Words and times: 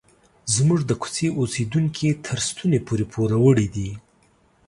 زموږ 0.55 0.79
د 0.85 0.91
کوڅې 1.01 1.27
اوسیدونکي 1.39 2.07
تر 2.25 2.37
ستوني 2.47 2.79
پورې 2.87 3.05
پوروړي 3.11 3.67
دي. 3.75 3.89